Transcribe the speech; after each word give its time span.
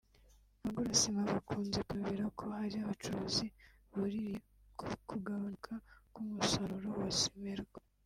Abagura 0.59 0.91
sima 1.01 1.21
bakunze 1.33 1.79
kwinubira 1.87 2.25
ko 2.37 2.43
hari 2.59 2.77
abacuruzi 2.79 3.45
buririye 3.91 4.37
ku 4.77 4.85
kugabanuka 5.09 5.71
k’umusaruro 6.13 6.89
wa 6.99 7.09
Cimerwa 7.19 7.77